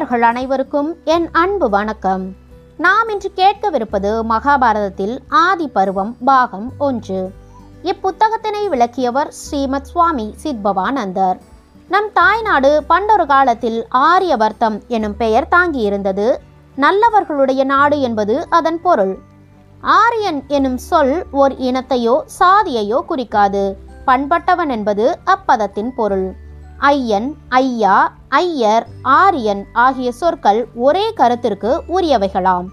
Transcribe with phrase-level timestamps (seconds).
[0.00, 2.34] நேயர்கள் அனைவருக்கும் என் அன்பு வணக்கம்.
[2.76, 7.32] நாம் இன்று கேட்கவிருப்பது மகாபாரதத்தில் ஆதி பருவம் பாகம் ஒன்று.
[7.82, 11.40] இப்புத்தகத்தினை விளக்கியவர் ஸ்ரீமத் சுவாமி சித்பவானந்தர்.
[11.88, 16.36] நம் தாய்நாடு பண்டொரு காலத்தில் ஆரியவர்த்தம் எனும் பெயர் தாங்கியிருந்தது.
[16.76, 19.18] நல்லவர்களுடைய நாடு என்பது அதன் பொருள்.
[19.80, 23.76] ஆரியன் எனும் சொல் ஓர் இனத்தையோ சாதியையோ குறிக்காது.
[24.06, 26.48] பண்பட்டவன் என்பது அப்பதத்தின் பொருள்.
[26.80, 32.66] ஐயன் ஐயா ஐயர் ஆரியன் ஆகிய சொற்கள் ஒரே கருத்திற்கு உரியவைகளாம்.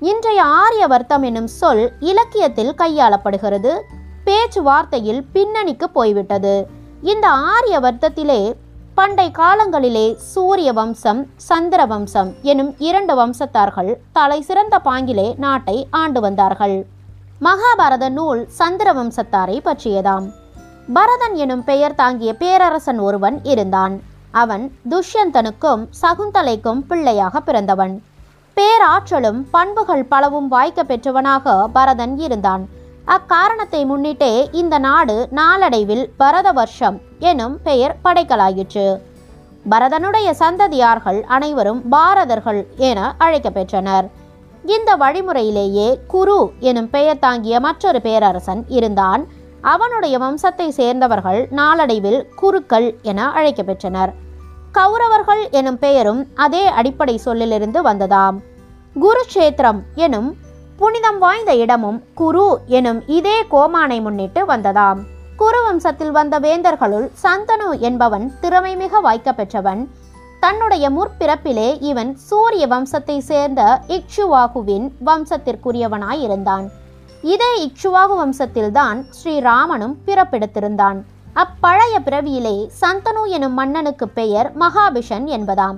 [0.00, 3.80] இன்றைய ஆரியவர்த்தம் என்னும் சொல் இலக்கியத்தில் கையாளப்படுகிறது.
[4.26, 6.66] பேச்சுவார்த்தையில் பின்னணிக்கு போய்விட்டது.
[7.02, 8.54] இந்த ஆரியவர்த்தத்திலே
[8.94, 16.86] பண்டை காலங்களிலே சூரிய வம்சம் சந்திர வம்சம் எனும் இரண்டு வம்சத்தார்கள் தலை சிறந்த பாங்கிலே நாட்டை ஆண்டு வந்தார்கள்.
[17.40, 20.28] மகாபாரத நூல் சந்திர வம்சத்தாரை பற்றியதாம்.
[20.88, 24.00] பரதன் எனும் பெயர் தாங்கிய பேரரசன் ஒருவன் இருந்தான்.
[24.30, 28.02] அவன் துஷ்யந்தனுக்கும் சகுந்தலைக்கும் பிள்ளையாக பிறந்தவன்.
[28.54, 32.68] பேராற்றலும் பண்புகள் பலவும் வாய்க்க பெற்றவனாக பரதன் இருந்தான்.
[33.04, 39.00] அக்காரணத்தை முன்னிட்டே இந்த நாடு நாளடைவில் பரத வருஷம் எனும் பெயர் படைக்கலாயிற்று.
[39.70, 44.08] பரதனுடைய சந்ததியார்கள் அனைவரும் பாரதர்கள் என அழைக்கப்பெற்றனர்
[44.64, 49.26] இந்த வழிமுறையிலேயே குரு எனும் பெயர் தாங்கிய மற்றொரு பேரரசன் இருந்தான்.
[49.62, 54.12] அவனுடைய வம்சத்தை சேர்ந்தவர்கள் நாளடைவில் குருக்கள் என அழைக்கப்பெற்றனர்.
[54.72, 58.36] கௌரவர்கள் எனும் பெயரும் அதே அடிப்படை சொல்லிலிருந்து வந்ததாம்.
[59.00, 60.36] குருக்ஷேத்திரம் எனும்
[60.76, 65.00] புனிதம் வாய்ந்த இடமும் குரு எனும் இதே கோமானை முன்னிட்டு வந்ததாம்.
[65.36, 69.90] குரு வம்சத்தில் வந்த வேந்தர்களுள் சந்தனு என்பவன் திறமை மிக வாய்க்க பெற்றவன்
[70.40, 76.64] தன்னுடைய முற்பிறப்பிலே இவன் சூரிய வம்சத்தை சேர்ந்த இக்ஷுவாகுவின் வம்சத்திற்குரியவனாயிருந்தான்.
[77.22, 81.02] இதே இக்ஷுவாகு வம்சத்தில்தான் ஸ்ரீராமனும் பிறப்பெடுத்திருந்தான்.
[81.34, 85.76] அப்பழைய பிறவியிலே சந்தனு எனும் மன்னனுக்கு பெயர் மகாபிஷன் என்பதாம்.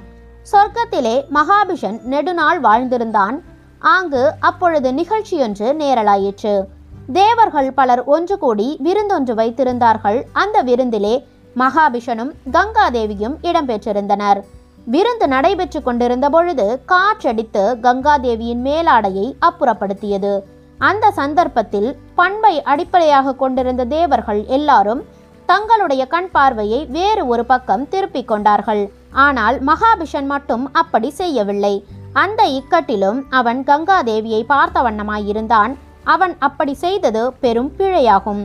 [0.52, 3.42] சொர்க்கத்திலே மகாபிஷன் நெடுநாள் வாழ்ந்திருந்தான்.
[3.78, 6.64] ஆங்கு அப்பொழுது நிகழ்ச்சியொன்று நேரலாயிற்று.
[7.12, 10.22] தேவர்கள் பலர் ஒன்று கூடி விருந்தொன்று வைத்திருந்தார்கள்.
[10.32, 11.26] அந்த விருந்திலே
[11.56, 14.40] மகாபிஷனும் கங்காதேவியும் இடம்பெற்றிருந்தனர்.
[14.84, 20.40] விருந்து நடைபெற்று கொண்டிருந்த பொழுது காற்றடித்து கங்காதேவியின் மேலாடையை அப்புறப்படுத்தியது.
[20.78, 25.02] அந்த சந்தர்ப்பத்தில் பண்பை அடிப்படையாக கொண்டிருந்த தேவர்கள் எல்லாரும்
[25.46, 28.90] தங்களுடைய கண் பார்வையை வேறு ஒரு பக்கம் திருப்பிக் கொண்டார்கள்.
[29.10, 31.74] ஆனால் மகாபிஷன் மட்டும் அப்படி செய்யவில்லை.
[32.12, 35.74] அந்த இக்கட்டிலும் அவன் கங்காதேவியை பார்த்த வண்ணமாயிருந்தான்.
[36.04, 38.42] அவன் அப்படி செய்தது பெரும் பிழையாகும்.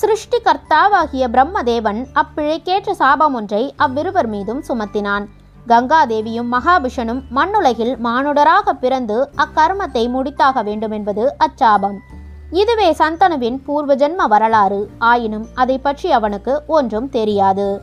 [0.00, 5.26] சிருஷ்டிகர்த்தாவாகிய பிரம்மதேவன் அப்பிழைக்கேற்ற சாபம் ஒன்றை அவ்விருவர் மீதும் சுமத்தினான்.
[5.68, 11.98] கங்காதேவியும் மகாபிஷனும் மண்ணுலகில் மானுடராக பிறந்து அக்கர்மத்தை முடித்தாக வேண்டும் என்பது அச்சாபம்.
[12.50, 14.90] இதுவே சந்தனுவின் பூர்வ ஜென்ம வரலாறு.
[14.98, 17.80] ஆயினும் அதை பற்றி அவனுக்கு ஒன்றும் தெரியாது.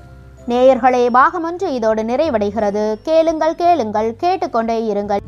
[0.47, 2.96] நேயர்களே பாகமொன்று இதோடு நிறைவடைகிறது.
[3.03, 5.20] கேளுங்கள் கேளுங்கள் கேட்டுக்கொண்டே இருங்கள்.